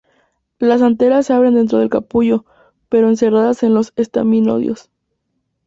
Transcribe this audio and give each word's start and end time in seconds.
Las 0.57 0.81
anteras 0.81 1.27
se 1.27 1.33
abren 1.33 1.53
dentro 1.53 1.77
del 1.77 1.91
capullo, 1.91 2.43
pero 2.89 3.07
encerradas 3.07 3.61
en 3.61 3.75
los 3.75 3.93
estaminodios. 3.95 4.89